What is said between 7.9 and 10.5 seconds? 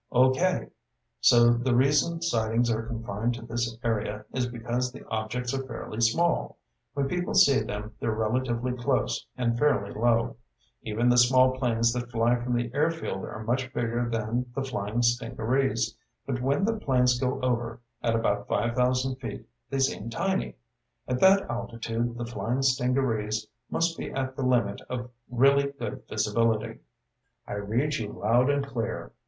they're relatively close, and fairly low.